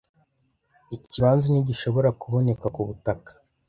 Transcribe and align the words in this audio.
Ikibanza 0.95 1.45
ntigishobora 1.49 2.09
kuboneka 2.21 2.65
kubutaka. 2.75 3.29